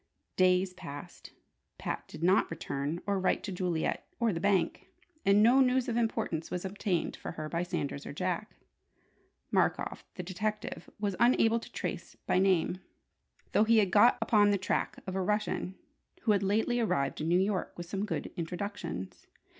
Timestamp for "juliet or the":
3.51-4.39